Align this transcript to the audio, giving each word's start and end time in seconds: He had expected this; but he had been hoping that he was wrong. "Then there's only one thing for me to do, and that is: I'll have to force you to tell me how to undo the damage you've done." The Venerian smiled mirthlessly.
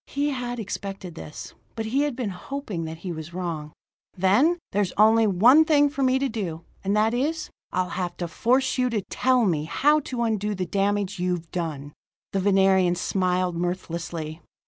He 0.07 0.31
had 0.31 0.57
expected 0.59 1.13
this; 1.13 1.53
but 1.75 1.85
he 1.85 2.01
had 2.01 2.15
been 2.15 2.31
hoping 2.31 2.85
that 2.85 2.97
he 3.05 3.11
was 3.11 3.35
wrong. 3.35 3.71
"Then 4.17 4.57
there's 4.71 4.93
only 4.97 5.27
one 5.27 5.63
thing 5.63 5.91
for 5.91 6.01
me 6.01 6.17
to 6.17 6.27
do, 6.27 6.65
and 6.83 6.97
that 6.97 7.13
is: 7.13 7.51
I'll 7.71 7.89
have 7.89 8.17
to 8.17 8.27
force 8.27 8.79
you 8.79 8.89
to 8.89 9.03
tell 9.11 9.45
me 9.45 9.65
how 9.65 9.99
to 9.99 10.23
undo 10.23 10.55
the 10.55 10.65
damage 10.65 11.19
you've 11.19 11.51
done." 11.51 11.93
The 12.31 12.39
Venerian 12.39 12.95
smiled 12.95 13.55
mirthlessly. 13.55 14.41